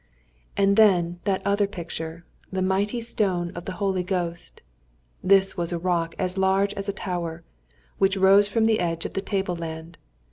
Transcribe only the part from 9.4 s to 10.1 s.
land.